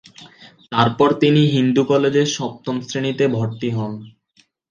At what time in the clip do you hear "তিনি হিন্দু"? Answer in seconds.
1.13-1.81